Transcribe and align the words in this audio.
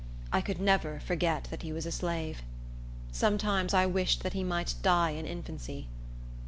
I 0.33 0.41
could 0.41 0.59
never 0.59 0.99
forget 0.99 1.43
that 1.51 1.61
he 1.61 1.71
was 1.71 1.85
a 1.85 1.91
slave. 1.91 2.41
Sometimes 3.11 3.71
I 3.71 3.85
wished 3.85 4.23
that 4.23 4.33
he 4.33 4.43
might 4.43 4.73
die 4.81 5.11
in 5.11 5.27
infancy. 5.27 5.89